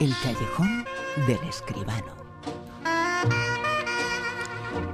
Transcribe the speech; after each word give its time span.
El 0.00 0.14
callejón 0.22 0.84
del 1.26 1.40
escribano. 1.48 2.14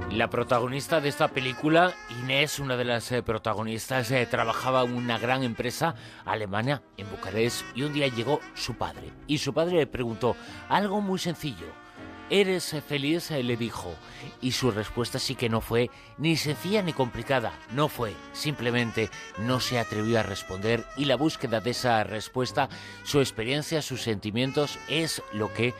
La 0.09 0.31
protagonista 0.31 0.99
de 0.99 1.09
esta 1.09 1.27
película, 1.27 1.93
Inés, 2.23 2.57
una 2.57 2.75
de 2.75 2.85
las 2.85 3.11
eh, 3.11 3.21
protagonistas, 3.21 4.09
eh, 4.09 4.25
trabajaba 4.25 4.81
en 4.81 4.95
una 4.95 5.19
gran 5.19 5.43
empresa 5.43 5.93
alemana 6.25 6.81
en 6.97 7.07
Bucarest 7.11 7.63
y 7.75 7.83
un 7.83 7.93
día 7.93 8.07
llegó 8.07 8.39
su 8.55 8.73
padre. 8.73 9.11
Y 9.27 9.37
su 9.37 9.53
padre 9.53 9.77
le 9.77 9.85
preguntó 9.85 10.35
algo 10.69 11.01
muy 11.01 11.19
sencillo. 11.19 11.84
¿Eres 12.29 12.73
eh, 12.73 12.81
feliz? 12.81 13.29
le 13.31 13.55
dijo. 13.55 13.93
Y 14.41 14.53
su 14.53 14.71
respuesta 14.71 15.19
sí 15.19 15.35
que 15.35 15.49
no 15.49 15.61
fue 15.61 15.91
ni 16.17 16.35
sencilla 16.37 16.81
ni 16.81 16.93
complicada. 16.93 17.53
No 17.71 17.87
fue. 17.87 18.13
Simplemente 18.33 19.09
no 19.39 19.59
se 19.59 19.77
atrevió 19.79 20.19
a 20.19 20.23
responder 20.23 20.85
y 20.97 21.05
la 21.05 21.15
búsqueda 21.15 21.61
de 21.61 21.71
esa 21.71 22.03
respuesta, 22.03 22.69
su 23.03 23.19
experiencia, 23.19 23.81
sus 23.81 24.01
sentimientos, 24.01 24.79
es 24.89 25.21
lo 25.33 25.53
que 25.53 25.73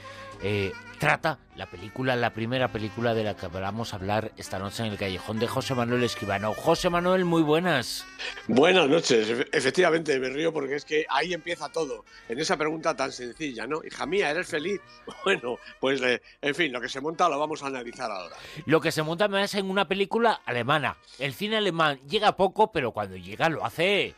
eh, 0.43 0.73
trata 0.99 1.39
la 1.55 1.65
película, 1.65 2.15
la 2.15 2.33
primera 2.33 2.71
película 2.71 3.13
de 3.13 3.23
la 3.23 3.35
que 3.35 3.47
vamos 3.47 3.93
a 3.93 3.97
hablar 3.97 4.31
esta 4.37 4.59
noche 4.59 4.83
en 4.85 4.91
el 4.91 4.97
callejón 4.97 5.39
de 5.39 5.47
José 5.47 5.75
Manuel 5.75 6.03
Escribano. 6.03 6.53
José 6.53 6.89
Manuel, 6.89 7.25
muy 7.25 7.41
buenas. 7.41 8.05
Buenas 8.47 8.89
noches, 8.89 9.29
efectivamente 9.51 10.19
me 10.19 10.29
río 10.29 10.53
porque 10.53 10.75
es 10.75 10.85
que 10.85 11.05
ahí 11.09 11.33
empieza 11.33 11.69
todo, 11.69 12.05
en 12.29 12.39
esa 12.39 12.57
pregunta 12.57 12.95
tan 12.95 13.11
sencilla, 13.11 13.67
¿no? 13.67 13.81
Hija 13.83 14.05
mía, 14.05 14.29
¿eres 14.29 14.47
feliz? 14.47 14.81
Bueno, 15.23 15.57
pues 15.79 16.01
eh, 16.01 16.21
en 16.41 16.53
fin, 16.53 16.71
lo 16.71 16.79
que 16.79 16.89
se 16.89 17.01
monta 17.01 17.27
lo 17.27 17.39
vamos 17.39 17.63
a 17.63 17.67
analizar 17.67 18.11
ahora. 18.11 18.35
Lo 18.65 18.79
que 18.79 18.91
se 18.91 19.01
monta 19.01 19.27
más 19.27 19.55
en 19.55 19.69
una 19.69 19.87
película 19.87 20.41
alemana. 20.45 20.97
El 21.17 21.33
cine 21.33 21.57
alemán 21.57 21.99
llega 22.07 22.35
poco, 22.35 22.71
pero 22.71 22.91
cuando 22.91 23.17
llega 23.17 23.49
lo 23.49 23.65
hace 23.65 24.13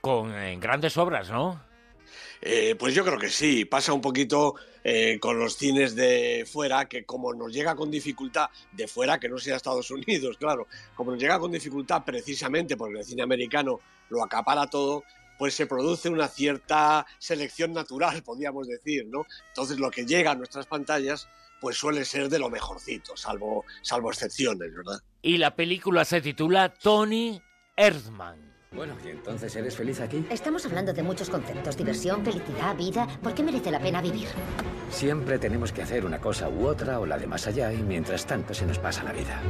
con 0.00 0.32
grandes 0.60 0.96
obras, 0.98 1.30
¿no? 1.30 1.69
Eh, 2.40 2.74
pues 2.78 2.94
yo 2.94 3.04
creo 3.04 3.18
que 3.18 3.28
sí, 3.28 3.64
pasa 3.64 3.92
un 3.92 4.00
poquito 4.00 4.54
eh, 4.82 5.18
con 5.20 5.38
los 5.38 5.56
cines 5.56 5.94
de 5.94 6.46
fuera, 6.50 6.88
que 6.88 7.04
como 7.04 7.34
nos 7.34 7.52
llega 7.52 7.74
con 7.74 7.90
dificultad, 7.90 8.48
de 8.72 8.88
fuera, 8.88 9.18
que 9.18 9.28
no 9.28 9.38
sea 9.38 9.56
Estados 9.56 9.90
Unidos, 9.90 10.36
claro, 10.38 10.66
como 10.94 11.12
nos 11.12 11.20
llega 11.20 11.38
con 11.38 11.52
dificultad 11.52 12.04
precisamente 12.04 12.76
porque 12.76 12.98
el 12.98 13.04
cine 13.04 13.22
americano 13.22 13.80
lo 14.08 14.22
acapara 14.24 14.66
todo, 14.68 15.04
pues 15.38 15.54
se 15.54 15.66
produce 15.66 16.08
una 16.08 16.28
cierta 16.28 17.06
selección 17.18 17.72
natural, 17.72 18.22
podríamos 18.24 18.68
decir, 18.68 19.06
¿no? 19.06 19.26
Entonces 19.48 19.78
lo 19.78 19.90
que 19.90 20.04
llega 20.04 20.32
a 20.32 20.34
nuestras 20.34 20.66
pantallas 20.66 21.28
pues 21.60 21.76
suele 21.76 22.04
ser 22.04 22.28
de 22.28 22.38
lo 22.38 22.48
mejorcito, 22.48 23.16
salvo, 23.16 23.64
salvo 23.82 24.10
excepciones, 24.10 24.74
¿verdad? 24.74 24.98
Y 25.22 25.36
la 25.36 25.54
película 25.54 26.06
se 26.06 26.22
titula 26.22 26.72
Tony 26.72 27.40
Erdmann. 27.76 28.49
Bueno, 28.72 28.94
¿y 29.04 29.08
entonces 29.08 29.56
eres 29.56 29.76
feliz 29.76 30.00
aquí? 30.00 30.24
Estamos 30.30 30.64
hablando 30.64 30.92
de 30.92 31.02
muchos 31.02 31.28
conceptos. 31.28 31.76
Diversión, 31.76 32.24
felicidad, 32.24 32.76
vida. 32.76 33.08
¿Por 33.20 33.34
qué 33.34 33.42
merece 33.42 33.72
la 33.72 33.80
pena 33.80 34.00
vivir? 34.00 34.28
Siempre 34.90 35.40
tenemos 35.40 35.72
que 35.72 35.82
hacer 35.82 36.04
una 36.04 36.20
cosa 36.20 36.48
u 36.48 36.66
otra 36.66 37.00
o 37.00 37.06
la 37.06 37.18
de 37.18 37.26
más 37.26 37.48
allá 37.48 37.72
y 37.72 37.82
mientras 37.82 38.24
tanto 38.26 38.54
se 38.54 38.66
nos 38.66 38.78
pasa 38.78 39.02
la 39.02 39.12
vida. 39.12 39.42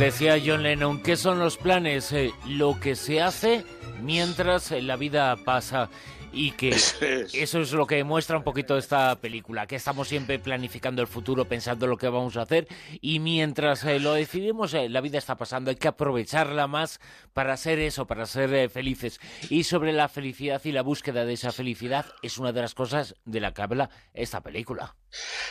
Decía 0.00 0.36
John 0.44 0.64
Lennon, 0.64 1.00
¿qué 1.00 1.16
son 1.16 1.38
los 1.38 1.56
planes? 1.56 2.12
Eh, 2.12 2.32
lo 2.48 2.80
que 2.80 2.96
se 2.96 3.22
hace 3.22 3.64
mientras 4.00 4.72
la 4.72 4.96
vida 4.96 5.36
pasa 5.36 5.90
y 6.32 6.52
que 6.52 6.68
eso 7.32 7.60
es. 7.60 7.72
lo 7.72 7.86
que 7.86 8.02
muestra 8.04 8.36
un 8.36 8.44
poquito 8.44 8.76
esta 8.76 9.20
película, 9.20 9.66
que 9.66 9.76
estamos 9.76 10.08
siempre 10.08 10.38
planificando 10.38 11.02
el 11.02 11.08
futuro, 11.08 11.46
pensando 11.46 11.86
lo 11.86 11.96
que 11.96 12.08
vamos 12.08 12.36
a 12.36 12.42
hacer 12.42 12.66
y 13.00 13.18
mientras 13.18 13.84
eh, 13.84 14.00
lo 14.00 14.14
decidimos, 14.14 14.74
eh, 14.74 14.88
la 14.88 15.00
vida 15.00 15.18
está 15.18 15.36
pasando, 15.36 15.70
hay 15.70 15.76
que 15.76 15.88
aprovecharla 15.88 16.66
más 16.66 17.00
para 17.32 17.56
ser 17.56 17.78
eso, 17.78 18.06
para 18.06 18.26
ser 18.26 18.52
eh, 18.54 18.68
felices. 18.68 19.20
Y 19.50 19.64
sobre 19.64 19.92
la 19.92 20.08
felicidad 20.08 20.60
y 20.64 20.72
la 20.72 20.82
búsqueda 20.82 21.24
de 21.24 21.34
esa 21.34 21.52
felicidad 21.52 22.06
es 22.22 22.38
una 22.38 22.52
de 22.52 22.62
las 22.62 22.74
cosas 22.74 23.14
de 23.24 23.40
la 23.40 23.52
que 23.52 23.62
habla 23.62 23.90
esta 24.14 24.40
película. 24.42 24.96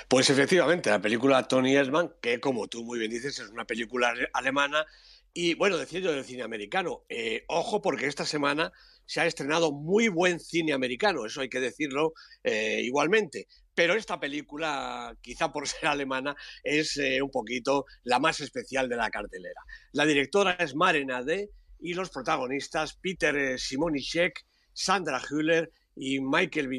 Pues 0.08 0.30
efectivamente, 0.30 0.90
la 0.90 1.02
película 1.02 1.47
Tony 1.47 1.75
Erdmann, 1.75 2.14
que 2.22 2.40
como 2.40 2.68
tú 2.68 2.84
muy 2.84 3.00
bien 3.00 3.12
dices, 3.12 3.40
es 3.40 3.50
una 3.50 3.66
película 3.66 4.14
alemana 4.34 4.86
y 5.34 5.53
bueno, 5.53 5.78
decía 5.78 6.00
yo 6.00 6.12
del 6.12 6.25
cine 6.25 6.44
americano, 6.44 7.03
ojo 7.47 7.81
porque 7.81 8.08
esta 8.08 8.25
semana 8.25 8.74
se 9.11 9.19
ha 9.19 9.25
estrenado 9.25 9.73
muy 9.73 10.07
buen 10.07 10.39
cine 10.39 10.72
americano, 10.72 11.25
eso 11.25 11.41
hay 11.41 11.49
que 11.49 11.59
decirlo 11.59 12.13
eh, 12.45 12.79
igualmente. 12.81 13.45
Pero 13.75 13.94
esta 13.94 14.22
película, 14.22 15.13
quizá 15.19 15.51
por 15.51 15.67
ser 15.67 15.88
alemana, 15.88 16.33
es 16.63 16.95
eh, 16.95 17.22
un 17.22 17.29
poquito 17.29 17.83
la 18.03 18.19
más 18.19 18.39
especial 18.39 18.88
de 18.88 18.95
la 18.95 19.09
cartelera. 19.09 19.59
La 19.91 20.05
directora 20.05 20.51
es 20.53 20.75
Maren 20.75 21.11
Ade 21.11 21.49
y 21.81 21.94
los 21.94 22.09
protagonistas 22.09 22.94
Peter 22.94 23.35
eh, 23.35 23.57
Simonischek, 23.57 24.45
Sandra 24.72 25.22
Hüller 25.29 25.69
y 25.93 26.22
Michael 26.22 26.69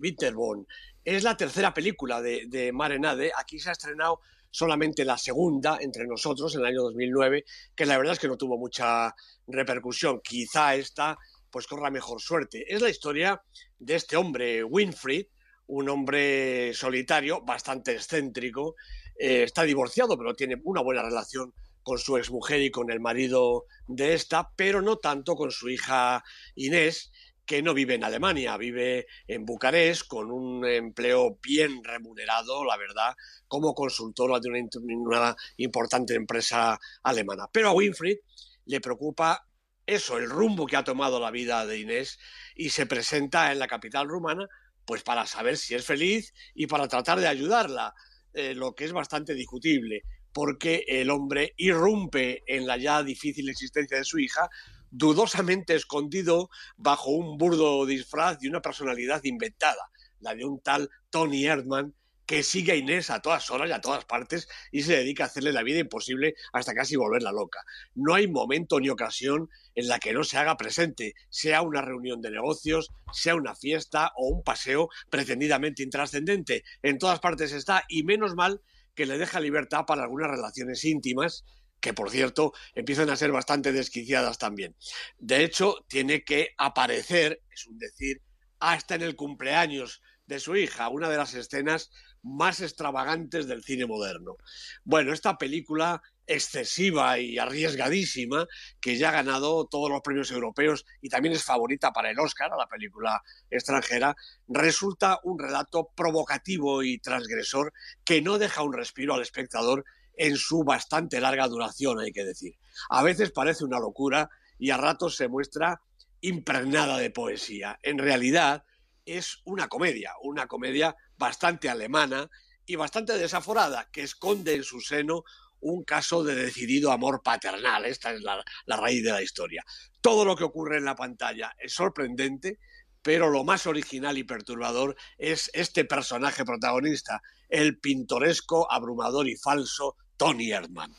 Winterborn. 0.00 0.66
Es 1.04 1.22
la 1.22 1.36
tercera 1.36 1.74
película 1.74 2.22
de, 2.22 2.46
de 2.48 2.72
Maren 2.72 3.04
Ade. 3.04 3.30
Aquí 3.38 3.58
se 3.58 3.68
ha 3.68 3.72
estrenado 3.72 4.20
solamente 4.50 5.04
la 5.04 5.18
segunda 5.18 5.76
entre 5.82 6.06
nosotros 6.06 6.54
en 6.54 6.60
el 6.60 6.66
año 6.68 6.80
2009, 6.84 7.44
que 7.74 7.84
la 7.84 7.98
verdad 7.98 8.14
es 8.14 8.20
que 8.20 8.28
no 8.28 8.38
tuvo 8.38 8.56
mucha 8.56 9.14
repercusión. 9.46 10.22
Quizá 10.24 10.76
esta 10.76 11.18
pues 11.54 11.68
corra 11.68 11.88
mejor 11.88 12.20
suerte. 12.20 12.64
Es 12.66 12.82
la 12.82 12.90
historia 12.90 13.40
de 13.78 13.94
este 13.94 14.16
hombre, 14.16 14.64
Winfried, 14.64 15.26
un 15.68 15.88
hombre 15.88 16.74
solitario, 16.74 17.42
bastante 17.42 17.92
excéntrico, 17.92 18.74
eh, 19.16 19.44
está 19.44 19.62
divorciado, 19.62 20.18
pero 20.18 20.34
tiene 20.34 20.60
una 20.64 20.80
buena 20.80 21.04
relación 21.04 21.54
con 21.84 21.98
su 21.98 22.16
exmujer 22.16 22.60
y 22.60 22.72
con 22.72 22.90
el 22.90 22.98
marido 22.98 23.66
de 23.86 24.14
esta, 24.14 24.50
pero 24.56 24.82
no 24.82 24.96
tanto 24.96 25.36
con 25.36 25.52
su 25.52 25.68
hija 25.68 26.24
Inés, 26.56 27.12
que 27.46 27.62
no 27.62 27.72
vive 27.72 27.94
en 27.94 28.02
Alemania, 28.02 28.56
vive 28.56 29.06
en 29.28 29.44
Bucarest 29.44 30.08
con 30.08 30.32
un 30.32 30.66
empleo 30.66 31.38
bien 31.40 31.84
remunerado, 31.84 32.64
la 32.64 32.76
verdad, 32.76 33.14
como 33.46 33.74
consultora 33.74 34.40
de 34.40 34.48
una, 34.48 34.58
una 34.96 35.36
importante 35.58 36.16
empresa 36.16 36.80
alemana. 37.04 37.46
Pero 37.52 37.68
a 37.68 37.74
Winfried 37.74 38.16
le 38.64 38.80
preocupa 38.80 39.46
eso, 39.86 40.18
el 40.18 40.30
rumbo 40.30 40.66
que 40.66 40.76
ha 40.76 40.84
tomado 40.84 41.20
la 41.20 41.30
vida 41.30 41.66
de 41.66 41.78
Inés 41.78 42.18
y 42.54 42.70
se 42.70 42.86
presenta 42.86 43.52
en 43.52 43.58
la 43.58 43.66
capital 43.66 44.08
rumana 44.08 44.48
pues 44.84 45.02
para 45.02 45.26
saber 45.26 45.56
si 45.56 45.74
es 45.74 45.84
feliz 45.84 46.32
y 46.54 46.66
para 46.66 46.88
tratar 46.88 47.20
de 47.20 47.26
ayudarla, 47.26 47.94
eh, 48.32 48.54
lo 48.54 48.74
que 48.74 48.84
es 48.84 48.92
bastante 48.92 49.34
discutible, 49.34 50.02
porque 50.32 50.84
el 50.88 51.10
hombre 51.10 51.54
irrumpe 51.56 52.42
en 52.46 52.66
la 52.66 52.76
ya 52.76 53.02
difícil 53.02 53.48
existencia 53.48 53.96
de 53.96 54.04
su 54.04 54.18
hija, 54.18 54.48
dudosamente 54.90 55.74
escondido 55.74 56.50
bajo 56.76 57.10
un 57.10 57.38
burdo 57.38 57.86
disfraz 57.86 58.38
de 58.38 58.48
una 58.48 58.60
personalidad 58.60 59.22
inventada, 59.24 59.90
la 60.20 60.34
de 60.34 60.44
un 60.44 60.60
tal 60.60 60.90
Tony 61.10 61.46
Erdman, 61.46 61.94
que 62.26 62.42
sigue 62.42 62.72
a 62.72 62.76
Inés 62.76 63.10
a 63.10 63.20
todas 63.20 63.50
horas 63.50 63.68
y 63.68 63.72
a 63.72 63.80
todas 63.80 64.04
partes 64.04 64.48
y 64.72 64.82
se 64.82 64.96
dedica 64.96 65.24
a 65.24 65.26
hacerle 65.26 65.52
la 65.52 65.62
vida 65.62 65.78
imposible 65.78 66.34
hasta 66.52 66.74
casi 66.74 66.96
volverla 66.96 67.32
loca. 67.32 67.60
No 67.94 68.14
hay 68.14 68.28
momento 68.28 68.80
ni 68.80 68.88
ocasión 68.88 69.50
en 69.74 69.88
la 69.88 69.98
que 69.98 70.12
no 70.12 70.24
se 70.24 70.38
haga 70.38 70.56
presente, 70.56 71.14
sea 71.28 71.62
una 71.62 71.82
reunión 71.82 72.20
de 72.20 72.30
negocios, 72.30 72.90
sea 73.12 73.34
una 73.34 73.54
fiesta 73.54 74.12
o 74.16 74.28
un 74.28 74.42
paseo 74.42 74.88
pretendidamente 75.10 75.82
intrascendente. 75.82 76.64
En 76.82 76.98
todas 76.98 77.20
partes 77.20 77.52
está 77.52 77.84
y 77.88 78.04
menos 78.04 78.34
mal 78.34 78.62
que 78.94 79.06
le 79.06 79.18
deja 79.18 79.40
libertad 79.40 79.84
para 79.86 80.02
algunas 80.02 80.30
relaciones 80.30 80.84
íntimas 80.84 81.44
que 81.80 81.92
por 81.92 82.10
cierto 82.10 82.54
empiezan 82.74 83.10
a 83.10 83.16
ser 83.16 83.30
bastante 83.30 83.72
desquiciadas 83.72 84.38
también. 84.38 84.74
De 85.18 85.44
hecho, 85.44 85.84
tiene 85.86 86.24
que 86.24 86.54
aparecer, 86.56 87.42
es 87.52 87.66
un 87.66 87.78
decir, 87.78 88.22
hasta 88.58 88.94
en 88.94 89.02
el 89.02 89.16
cumpleaños 89.16 90.00
de 90.26 90.40
su 90.40 90.56
hija, 90.56 90.88
una 90.88 91.08
de 91.08 91.16
las 91.16 91.34
escenas 91.34 91.90
más 92.22 92.60
extravagantes 92.60 93.46
del 93.46 93.62
cine 93.62 93.86
moderno. 93.86 94.36
Bueno, 94.84 95.12
esta 95.12 95.36
película 95.36 96.02
excesiva 96.26 97.18
y 97.18 97.38
arriesgadísima, 97.38 98.46
que 98.80 98.96
ya 98.96 99.10
ha 99.10 99.12
ganado 99.12 99.66
todos 99.66 99.90
los 99.90 100.00
premios 100.00 100.30
europeos 100.30 100.86
y 101.02 101.10
también 101.10 101.34
es 101.34 101.44
favorita 101.44 101.92
para 101.92 102.10
el 102.10 102.18
Oscar 102.18 102.52
a 102.52 102.56
la 102.56 102.66
película 102.66 103.22
extranjera, 103.50 104.16
resulta 104.48 105.20
un 105.24 105.38
relato 105.38 105.90
provocativo 105.94 106.82
y 106.82 106.98
transgresor 106.98 107.74
que 108.04 108.22
no 108.22 108.38
deja 108.38 108.62
un 108.62 108.72
respiro 108.72 109.14
al 109.14 109.22
espectador 109.22 109.84
en 110.16 110.36
su 110.36 110.64
bastante 110.64 111.20
larga 111.20 111.46
duración, 111.48 111.98
hay 112.00 112.12
que 112.12 112.24
decir. 112.24 112.54
A 112.88 113.02
veces 113.02 113.30
parece 113.32 113.64
una 113.64 113.80
locura 113.80 114.30
y 114.58 114.70
a 114.70 114.76
ratos 114.76 115.16
se 115.16 115.28
muestra 115.28 115.82
impregnada 116.20 116.96
de 116.96 117.10
poesía. 117.10 117.78
En 117.82 117.98
realidad, 117.98 118.64
es 119.06 119.40
una 119.44 119.68
comedia, 119.68 120.12
una 120.22 120.46
comedia 120.46 120.96
bastante 121.16 121.68
alemana 121.68 122.28
y 122.66 122.76
bastante 122.76 123.18
desaforada, 123.18 123.88
que 123.92 124.02
esconde 124.02 124.54
en 124.54 124.64
su 124.64 124.80
seno 124.80 125.24
un 125.60 125.82
caso 125.82 126.22
de 126.22 126.34
decidido 126.34 126.92
amor 126.92 127.22
paternal. 127.22 127.84
Esta 127.86 128.12
es 128.12 128.22
la, 128.22 128.42
raíz 128.66 129.02
de 129.02 129.12
la 129.12 129.22
historia. 129.22 129.64
Todo 130.00 130.24
lo 130.24 130.36
que 130.36 130.44
ocurre 130.44 130.78
en 130.78 130.84
la 130.84 130.94
pantalla 130.94 131.54
es 131.58 131.72
sorprendente, 131.72 132.58
pero 133.02 133.30
lo 133.30 133.44
más 133.44 133.66
original 133.66 134.16
y 134.18 134.24
perturbador 134.24 134.96
es 135.18 135.50
este 135.54 135.84
personaje 135.84 136.44
protagonista, 136.44 137.22
el 137.48 137.78
pintoresco, 137.78 138.70
abrumador 138.70 139.28
y 139.28 139.36
falso 139.36 139.96
Tony 140.16 140.52
Erdman. 140.52 140.94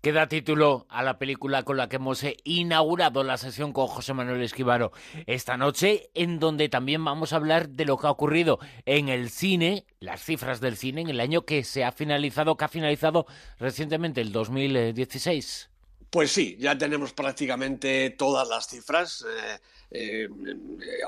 Que 0.00 0.12
da 0.12 0.28
título 0.28 0.86
a 0.88 1.02
la 1.02 1.18
película 1.18 1.62
con 1.62 1.76
la 1.76 1.88
que 1.88 1.96
hemos 1.96 2.24
inaugurado 2.44 3.22
la 3.22 3.36
sesión 3.36 3.72
con 3.72 3.86
José 3.86 4.14
Manuel 4.14 4.42
Esquivaro 4.42 4.92
esta 5.26 5.56
noche, 5.56 6.10
en 6.14 6.38
donde 6.38 6.68
también 6.68 7.04
vamos 7.04 7.32
a 7.32 7.36
hablar 7.36 7.68
de 7.68 7.84
lo 7.84 7.98
que 7.98 8.06
ha 8.06 8.10
ocurrido 8.10 8.58
en 8.86 9.08
el 9.08 9.30
cine, 9.30 9.84
las 10.00 10.24
cifras 10.24 10.60
del 10.60 10.76
cine 10.76 11.02
en 11.02 11.10
el 11.10 11.20
año 11.20 11.42
que 11.42 11.64
se 11.64 11.84
ha 11.84 11.92
finalizado, 11.92 12.56
que 12.56 12.64
ha 12.64 12.68
finalizado 12.68 13.26
recientemente, 13.58 14.20
el 14.20 14.32
2016. 14.32 15.70
Pues 16.10 16.32
sí, 16.32 16.56
ya 16.58 16.76
tenemos 16.76 17.12
prácticamente 17.12 18.10
todas 18.10 18.48
las 18.48 18.66
cifras. 18.66 19.24
Eh, 19.28 19.58
eh, 19.90 20.28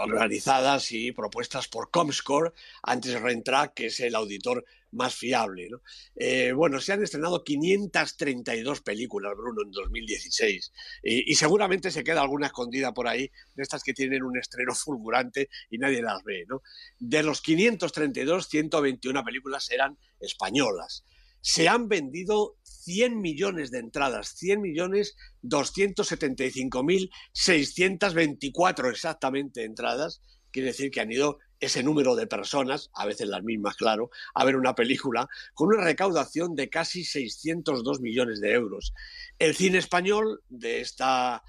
organizadas 0.01 0.91
y 0.93 1.13
propuestas 1.13 1.69
por 1.69 1.91
Comscore, 1.91 2.53
antes 2.83 3.13
de 3.13 3.21
Rentrack, 3.21 3.75
que 3.75 3.87
es 3.87 4.01
el 4.01 4.15
auditor 4.15 4.65
más 4.93 5.15
fiable. 5.15 5.69
Eh, 6.17 6.53
bueno, 6.53 6.81
se 6.81 6.93
han 6.93 7.03
estrenado 7.03 7.45
532 7.45 8.81
películas, 8.81 9.37
Bruno, 9.37 9.63
en 9.63 9.71
2016, 9.71 10.73
y, 11.03 11.35
seguramente 11.35 11.91
se 11.91 12.05
queda 12.05 12.23
alguna 12.23 12.47
escondida 12.47 12.93
por 12.93 13.09
ahí, 13.09 13.31
de 13.55 13.63
estas 13.63 13.83
que 13.83 13.95
tienen 13.95 14.23
un 14.23 14.39
estreno 14.39 14.75
fulgurante 14.75 15.49
y 15.71 15.79
nadie 15.79 16.03
las 16.03 16.23
ve. 16.25 16.45
De 16.99 17.23
los 17.23 17.41
532, 17.41 18.49
121 18.49 19.25
películas 19.25 19.71
eran 19.71 19.99
españolas 20.21 21.05
se 21.43 21.69
han 21.69 21.89
vendido 21.89 22.57
100 22.63 23.21
millones 23.21 23.71
de 23.71 23.79
entradas, 23.79 24.35
100 24.37 24.61
millones 24.61 25.17
275 25.43 26.83
mil 26.83 27.11
624 27.33 28.89
exactamente 28.89 29.65
entradas. 29.65 30.23
Quiere 30.51 30.69
decir 30.69 30.91
que 30.91 31.01
han 31.01 31.13
ido 31.13 31.39
ese 31.61 31.83
número 31.83 32.17
de 32.17 32.27
personas, 32.27 32.91
a 32.95 33.07
veces 33.07 33.29
las 33.29 33.43
mismas, 33.43 33.77
claro, 33.77 34.11
a 34.35 34.45
ver 34.45 34.57
una 34.57 34.75
película, 34.75 35.29
con 35.55 35.69
una 35.69 35.85
recaudación 35.85 36.55
de 36.57 36.69
casi 36.69 37.05
602 37.05 38.01
millones 38.01 38.41
de 38.41 38.53
euros. 38.53 38.93
El 39.39 39.55
cine 39.55 39.79
español 39.79 40.43
de 40.49 40.81
esta 40.81 41.43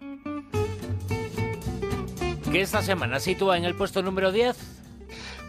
¿Qué 2.55 2.61
esta 2.61 2.83
semana 2.83 3.19
sitúa 3.19 3.59
en 3.59 3.65
el 3.65 3.75
puesto 3.75 4.01
número 4.01 4.31
10? 4.31 4.56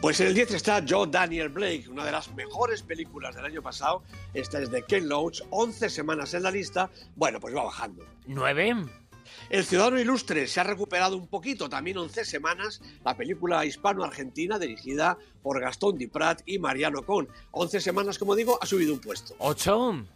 Pues 0.01 0.19
en 0.21 0.25
el 0.25 0.33
10 0.33 0.55
está 0.55 0.83
Joe 0.89 1.07
Daniel 1.07 1.49
Blake, 1.49 1.87
una 1.87 2.03
de 2.03 2.11
las 2.11 2.33
mejores 2.33 2.81
películas 2.81 3.35
del 3.35 3.45
año 3.45 3.61
pasado. 3.61 4.01
Esta 4.33 4.59
es 4.59 4.71
de 4.71 4.81
Ken 4.81 5.07
Loach, 5.07 5.41
11 5.51 5.91
semanas 5.91 6.33
en 6.33 6.41
la 6.41 6.49
lista. 6.49 6.89
Bueno, 7.15 7.39
pues 7.39 7.55
va 7.55 7.65
bajando. 7.65 8.03
¿9? 8.27 8.89
El 9.51 9.65
Ciudadano 9.65 9.99
Ilustre 9.99 10.47
se 10.47 10.59
ha 10.59 10.63
recuperado 10.63 11.15
un 11.15 11.27
poquito, 11.27 11.69
también 11.69 11.99
11 11.99 12.25
semanas, 12.25 12.81
la 13.03 13.15
película 13.15 13.63
hispano-argentina 13.63 14.57
dirigida 14.57 15.15
por 15.43 15.61
Gastón 15.61 15.99
Diprat 15.99 16.41
y 16.47 16.57
Mariano 16.57 17.05
Con. 17.05 17.27
11 17.51 17.81
semanas, 17.81 18.17
como 18.17 18.33
digo, 18.33 18.57
ha 18.59 18.65
subido 18.65 18.95
un 18.95 18.99
puesto. 18.99 19.35
¿8? 19.37 20.07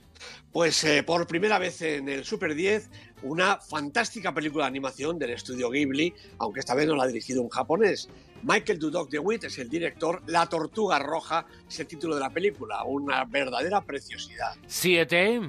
Pues 0.51 0.83
eh, 0.83 1.03
por 1.03 1.27
primera 1.27 1.59
vez 1.59 1.81
en 1.81 2.09
el 2.09 2.25
Super 2.25 2.55
10, 2.55 2.89
una 3.23 3.57
fantástica 3.57 4.33
película 4.33 4.65
de 4.65 4.69
animación 4.69 5.19
del 5.19 5.31
estudio 5.31 5.69
Ghibli, 5.69 6.13
aunque 6.39 6.59
esta 6.59 6.75
vez 6.75 6.87
no 6.87 6.95
la 6.95 7.03
ha 7.03 7.07
dirigido 7.07 7.41
un 7.41 7.49
japonés. 7.49 8.09
Michael 8.43 8.79
Dudok 8.79 9.09
DeWitt 9.09 9.43
es 9.45 9.57
el 9.57 9.69
director. 9.69 10.21
La 10.27 10.47
Tortuga 10.47 10.99
Roja 10.99 11.45
es 11.67 11.79
el 11.79 11.87
título 11.87 12.15
de 12.15 12.21
la 12.21 12.29
película, 12.29 12.83
una 12.83 13.25
verdadera 13.25 13.81
preciosidad. 13.81 14.55
¿Siete? 14.67 15.41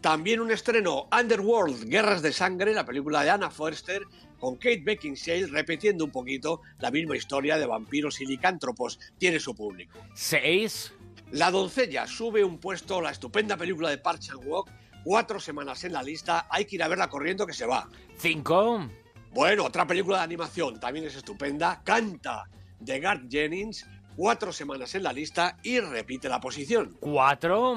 También 0.00 0.40
un 0.40 0.50
estreno, 0.50 1.08
Underworld, 1.12 1.88
Guerras 1.88 2.22
de 2.22 2.32
Sangre, 2.32 2.72
la 2.72 2.84
película 2.84 3.24
de 3.24 3.30
Anna 3.30 3.50
Forster, 3.50 4.02
con 4.38 4.56
Kate 4.56 4.82
Beckinsale 4.84 5.48
repitiendo 5.48 6.04
un 6.04 6.12
poquito 6.12 6.62
la 6.78 6.90
misma 6.90 7.16
historia 7.16 7.58
de 7.58 7.66
vampiros 7.66 8.20
y 8.20 8.26
licántropos. 8.26 8.98
Tiene 9.18 9.40
su 9.40 9.54
público. 9.54 9.98
¿Seis? 10.14 10.92
La 11.32 11.50
doncella 11.50 12.06
sube 12.06 12.42
un 12.42 12.58
puesto, 12.58 13.02
la 13.02 13.10
estupenda 13.10 13.58
película 13.58 13.90
de 13.90 13.98
Park 13.98 14.20
Chan-wook, 14.20 14.70
cuatro 15.04 15.38
semanas 15.38 15.84
en 15.84 15.92
la 15.92 16.02
lista, 16.02 16.46
hay 16.50 16.64
que 16.64 16.76
ir 16.76 16.82
a 16.82 16.88
verla 16.88 17.10
corriendo 17.10 17.46
que 17.46 17.52
se 17.52 17.66
va. 17.66 17.86
¿Cinco? 18.16 18.88
Bueno, 19.32 19.66
otra 19.66 19.86
película 19.86 20.18
de 20.18 20.24
animación, 20.24 20.80
también 20.80 21.04
es 21.04 21.16
estupenda, 21.16 21.82
Canta, 21.84 22.48
de 22.80 22.98
Garth 22.98 23.30
Jennings, 23.30 23.86
cuatro 24.16 24.52
semanas 24.52 24.94
en 24.94 25.02
la 25.02 25.12
lista 25.12 25.58
y 25.62 25.80
repite 25.80 26.30
la 26.30 26.40
posición. 26.40 26.96
¿Cuatro? 26.98 27.76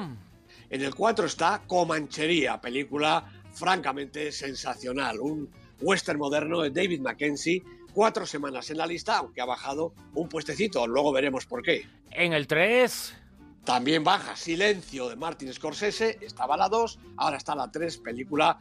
En 0.70 0.80
el 0.80 0.94
4 0.94 1.26
está 1.26 1.62
Comanchería, 1.66 2.58
película 2.58 3.30
francamente 3.52 4.32
sensacional, 4.32 5.20
un 5.20 5.50
western 5.82 6.18
moderno 6.18 6.62
de 6.62 6.70
David 6.70 7.00
Mackenzie, 7.02 7.62
cuatro 7.92 8.24
semanas 8.24 8.70
en 8.70 8.78
la 8.78 8.86
lista, 8.86 9.18
aunque 9.18 9.42
ha 9.42 9.44
bajado 9.44 9.92
un 10.14 10.30
puestecito, 10.30 10.86
luego 10.86 11.12
veremos 11.12 11.44
por 11.44 11.62
qué. 11.62 11.86
En 12.10 12.32
el 12.32 12.46
3... 12.46 13.18
También 13.64 14.02
baja 14.02 14.34
Silencio 14.36 15.08
de 15.08 15.16
Martin 15.16 15.52
Scorsese, 15.52 16.18
estaba 16.20 16.56
la 16.56 16.68
2, 16.68 16.98
ahora 17.16 17.36
está 17.36 17.54
la 17.54 17.70
3, 17.70 17.98
película 17.98 18.58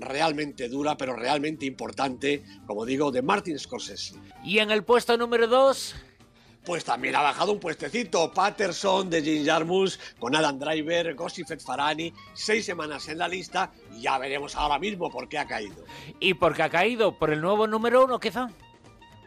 realmente 0.00 0.68
dura, 0.68 0.96
pero 0.96 1.14
realmente 1.14 1.66
importante, 1.66 2.44
como 2.66 2.84
digo, 2.84 3.10
de 3.10 3.22
Martin 3.22 3.58
Scorsese. 3.58 4.14
¿Y 4.44 4.58
en 4.58 4.70
el 4.70 4.84
puesto 4.84 5.16
número 5.16 5.46
2? 5.46 5.94
pues 6.64 6.84
también 6.84 7.16
ha 7.16 7.22
bajado 7.22 7.52
un 7.52 7.60
puestecito. 7.60 8.32
Patterson 8.32 9.08
de 9.08 9.22
Jim 9.22 9.44
Jarmus 9.44 9.98
con 10.18 10.34
Adam 10.34 10.58
Driver, 10.58 11.14
Gossifet 11.14 11.60
Farani, 11.60 12.12
seis 12.34 12.64
semanas 12.64 13.08
en 13.08 13.18
la 13.18 13.28
lista 13.28 13.72
y 13.96 14.02
ya 14.02 14.18
veremos 14.18 14.54
ahora 14.56 14.78
mismo 14.78 15.10
por 15.10 15.28
qué 15.28 15.38
ha 15.38 15.46
caído. 15.46 15.84
¿Y 16.18 16.34
por 16.34 16.54
qué 16.54 16.62
ha 16.62 16.70
caído? 16.70 17.18
¿Por 17.18 17.32
el 17.32 17.40
nuevo 17.40 17.66
número 17.66 18.04
uno, 18.04 18.20
quizá? 18.20 18.50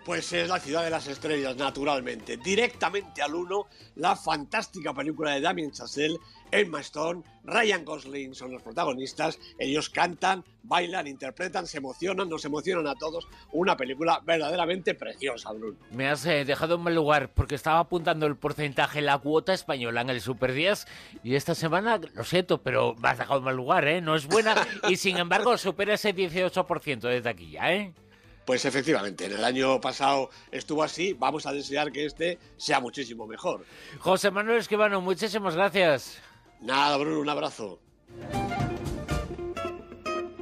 Pues 0.06 0.34
es 0.34 0.50
La 0.50 0.60
Ciudad 0.60 0.84
de 0.84 0.90
las 0.90 1.08
Estrellas, 1.08 1.56
naturalmente. 1.56 2.36
Directamente 2.36 3.22
al 3.22 3.36
uno, 3.36 3.68
la 3.96 4.18
fantástica 4.18 4.94
película 4.94 5.32
de 5.32 5.40
Damien 5.40 5.72
Chazelle, 5.72 6.18
Emma 6.52 6.82
Stone, 6.82 7.24
Ryan 7.46 7.86
Gosling 7.86 8.36
son 8.36 8.52
los 8.52 8.62
protagonistas. 8.62 9.40
Ellos 9.58 9.90
cantan, 9.90 10.44
bailan, 10.62 11.08
interpretan, 11.08 11.68
se 11.68 11.78
emocionan, 11.78 12.28
nos 12.28 12.44
emocionan 12.44 12.86
a 12.88 12.96
todos. 12.96 13.28
Una 13.54 13.78
película 13.78 14.22
verdaderamente 14.26 14.94
preciosa, 14.94 15.54
Bruno. 15.54 15.78
Me 15.92 16.10
has 16.10 16.26
eh, 16.26 16.44
dejado 16.44 16.76
en 16.76 16.82
mal 16.82 16.96
lugar 16.96 17.34
porque 17.34 17.56
estaba 17.56 17.80
apuntando 17.80 18.26
el 18.26 18.36
porcentaje, 18.36 19.02
la 19.02 19.18
cuota 19.20 19.54
española 19.54 20.02
en 20.02 20.10
el 20.10 20.20
Super 20.20 20.54
10 20.54 20.86
y 21.24 21.36
esta 21.36 21.56
semana, 21.56 22.00
lo 22.14 22.24
siento, 22.26 22.62
pero 22.62 22.94
me 22.96 23.08
has 23.08 23.20
dejado 23.20 23.40
en 23.40 23.46
mal 23.46 23.56
lugar, 23.56 23.88
¿eh? 23.88 24.02
No 24.02 24.16
es 24.16 24.28
buena 24.28 24.56
y 24.90 24.98
sin 24.98 25.18
embargo 25.18 25.58
supera 25.58 25.94
ese 25.94 26.14
18% 26.14 27.00
desde 27.00 27.30
aquí 27.30 27.52
ya, 27.52 27.74
¿eh? 27.74 27.94
Pues 28.46 28.66
efectivamente, 28.66 29.26
en 29.26 29.34
el 29.34 29.44
año 29.44 29.80
pasado 29.80 30.30
estuvo 30.52 30.84
así, 30.84 31.14
vamos 31.14 31.46
a 31.46 31.54
desear 31.54 31.92
que 31.92 32.06
este 32.06 32.40
sea 32.58 32.80
muchísimo 32.80 33.26
mejor. 33.26 33.66
José 34.00 34.32
Manuel 34.32 34.60
Esquivano, 34.60 35.00
muchísimas 35.02 35.56
gracias. 35.56 36.20
Nada, 36.60 36.98
Bruno, 36.98 37.20
un 37.20 37.30
abrazo. 37.30 37.80